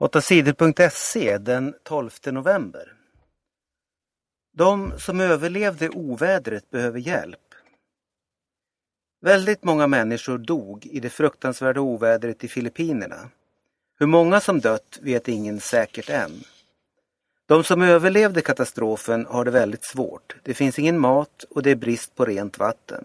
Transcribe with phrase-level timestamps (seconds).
[0.00, 2.92] 8sidor.se den 12 november.
[4.52, 7.54] De som överlevde ovädret behöver hjälp.
[9.22, 13.30] Väldigt många människor dog i det fruktansvärda ovädret i Filippinerna.
[13.98, 16.44] Hur många som dött vet ingen säkert än.
[17.46, 20.36] De som överlevde katastrofen har det väldigt svårt.
[20.42, 23.04] Det finns ingen mat och det är brist på rent vatten.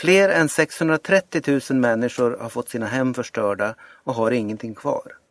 [0.00, 5.23] Fler än 630 000 människor har fått sina hem förstörda och har ingenting kvar.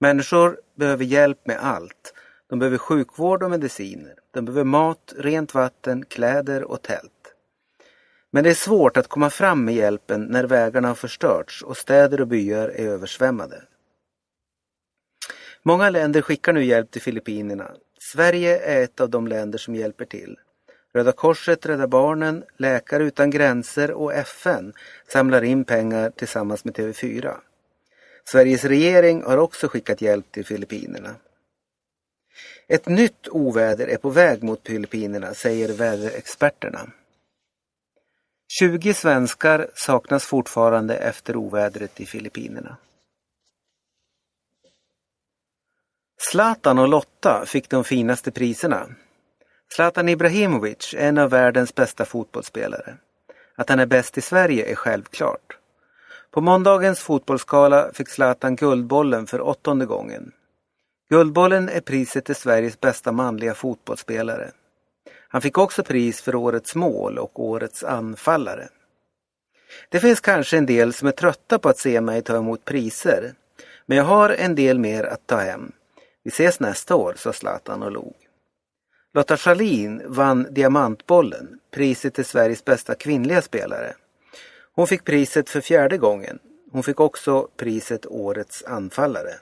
[0.00, 2.14] Människor behöver hjälp med allt.
[2.48, 4.14] De behöver sjukvård och mediciner.
[4.30, 7.12] De behöver mat, rent vatten, kläder och tält.
[8.30, 12.20] Men det är svårt att komma fram med hjälpen när vägarna har förstörts och städer
[12.20, 13.62] och byar är översvämmade.
[15.62, 17.70] Många länder skickar nu hjälp till Filippinerna.
[18.12, 20.36] Sverige är ett av de länder som hjälper till.
[20.94, 24.72] Röda Korset, Rädda Barnen, Läkare utan gränser och FN
[25.12, 27.36] samlar in pengar tillsammans med TV4.
[28.32, 31.14] Sveriges regering har också skickat hjälp till Filippinerna.
[32.68, 36.90] Ett nytt oväder är på väg mot Filippinerna, säger väderexperterna.
[38.60, 42.76] 20 svenskar saknas fortfarande efter ovädret i Filippinerna.
[46.30, 48.88] Zlatan och Lotta fick de finaste priserna.
[49.68, 52.96] Zlatan Ibrahimovic är en av världens bästa fotbollsspelare.
[53.56, 55.57] Att han är bäst i Sverige är självklart.
[56.38, 60.32] På måndagens fotbollsskala fick Zlatan Guldbollen för åttonde gången.
[61.10, 64.50] Guldbollen är priset till Sveriges bästa manliga fotbollsspelare.
[65.28, 68.68] Han fick också pris för årets mål och årets anfallare.
[69.88, 73.32] Det finns kanske en del som är trötta på att se mig ta emot priser.
[73.86, 75.72] Men jag har en del mer att ta hem.
[76.24, 78.16] Vi ses nästa år, sa Zlatan och log.
[79.14, 83.94] Lotta Schalin vann Diamantbollen, priset till Sveriges bästa kvinnliga spelare.
[84.78, 86.38] Hon fick priset för fjärde gången.
[86.72, 89.34] Hon fick också priset Årets anfallare.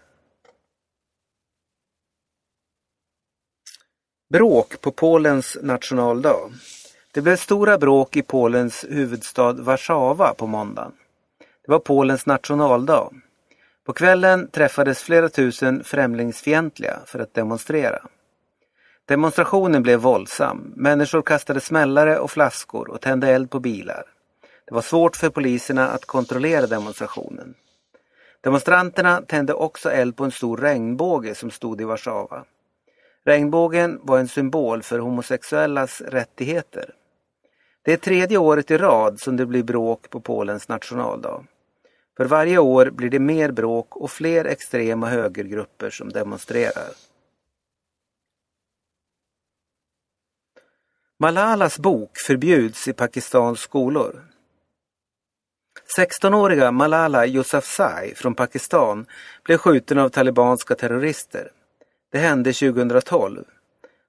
[4.33, 6.53] Bråk på Polens nationaldag.
[7.13, 10.93] Det blev stora bråk i Polens huvudstad Warszawa på måndagen.
[11.67, 13.11] Det var Polens nationaldag.
[13.85, 17.99] På kvällen träffades flera tusen främlingsfientliga för att demonstrera.
[19.05, 20.73] Demonstrationen blev våldsam.
[20.77, 24.16] Människor kastade smällare och flaskor och tände eld på bilar.
[24.67, 27.55] Det var svårt för poliserna att kontrollera demonstrationen.
[28.41, 32.45] Demonstranterna tände också eld på en stor regnbåge som stod i Warszawa.
[33.25, 36.95] Regnbågen var en symbol för homosexuellas rättigheter.
[37.83, 41.45] Det är tredje året i rad som det blir bråk på Polens nationaldag.
[42.17, 46.91] För varje år blir det mer bråk och fler extrema högergrupper som demonstrerar.
[51.19, 54.36] Malalas bok förbjuds i Pakistans skolor.
[55.97, 59.07] 16-åriga Malala Yousafzai från Pakistan
[59.45, 61.51] blev skjuten av talibanska terrorister.
[62.13, 63.45] Det hände 2012.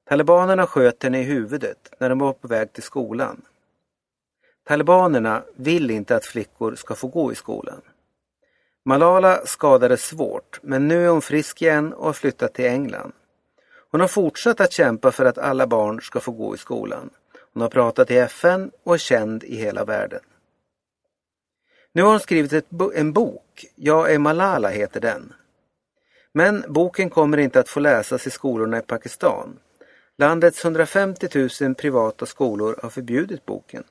[0.09, 3.41] Talibanerna sköt henne i huvudet när de var på väg till skolan.
[4.67, 7.81] Talibanerna vill inte att flickor ska få gå i skolan.
[8.85, 13.11] Malala skadades svårt men nu är hon frisk igen och har flyttat till England.
[13.91, 17.09] Hon har fortsatt att kämpa för att alla barn ska få gå i skolan.
[17.53, 20.21] Hon har pratat i FN och är känd i hela världen.
[21.97, 22.65] Nu har hon skrivit
[22.95, 25.33] en bok, Jag är Malala heter den.
[26.31, 29.59] Men boken kommer inte att få läsas i skolorna i Pakistan.
[30.17, 33.83] Landets 150 000 privata skolor har förbjudit boken.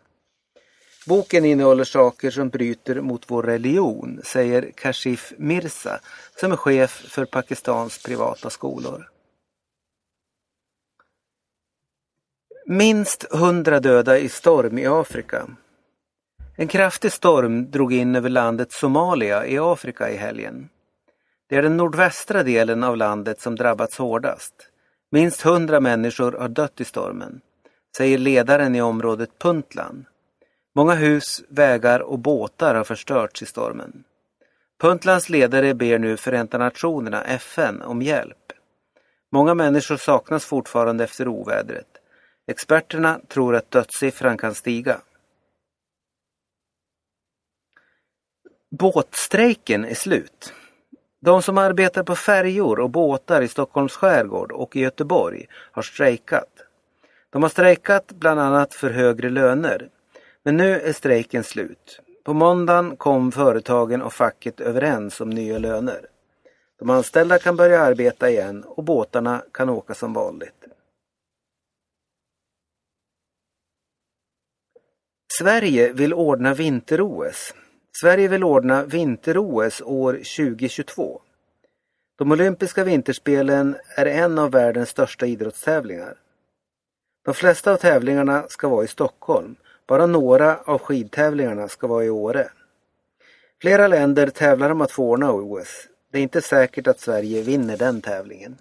[1.07, 6.01] Boken innehåller saker som bryter mot vår religion, säger Kashif Mirza
[6.41, 9.09] som är chef för Pakistans privata skolor.
[12.67, 15.49] Minst hundra döda i storm i Afrika.
[16.59, 20.69] En kraftig storm drog in över landet Somalia i Afrika i helgen.
[21.49, 24.55] Det är den nordvästra delen av landet som drabbats hårdast.
[25.11, 27.41] Minst hundra människor har dött i stormen,
[27.97, 30.05] säger ledaren i området Puntland.
[30.75, 34.05] Många hus, vägar och båtar har förstörts i stormen.
[34.81, 38.53] Puntlands ledare ber nu Förenta Nationerna, FN, om hjälp.
[39.33, 41.89] Många människor saknas fortfarande efter ovädret.
[42.47, 45.01] Experterna tror att dödssiffran kan stiga.
[48.79, 50.53] Båtstrejken är slut.
[51.21, 56.49] De som arbetar på färjor och båtar i Stockholms skärgård och i Göteborg har strejkat.
[57.31, 59.89] De har strejkat bland annat för högre löner.
[60.43, 62.01] Men nu är strejken slut.
[62.25, 66.07] På måndagen kom företagen och facket överens om nya löner.
[66.79, 70.65] De anställda kan börja arbeta igen och båtarna kan åka som vanligt.
[75.39, 77.55] Sverige vill ordna vinter-OS.
[78.01, 81.21] Sverige vill ordna vinter-OS år 2022.
[82.19, 86.15] De olympiska vinterspelen är en av världens största idrottstävlingar.
[87.25, 89.57] De flesta av tävlingarna ska vara i Stockholm.
[89.87, 92.49] Bara några av skidtävlingarna ska vara i Åre.
[93.61, 95.89] Flera länder tävlar om att få ordna OS.
[96.13, 98.57] Det är inte säkert att Sverige vinner den tävlingen.